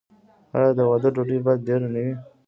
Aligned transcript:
آیا 0.57 0.71
د 0.77 0.79
واده 0.89 1.09
ډوډۍ 1.15 1.37
باید 1.45 1.65
ډیره 1.67 1.87
نه 1.93 1.99
وي؟ 2.05 2.13